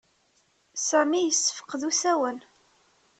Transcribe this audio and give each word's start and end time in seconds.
Sami 0.87 1.19
yessefqed 1.23 1.81
usawen. 1.89 2.37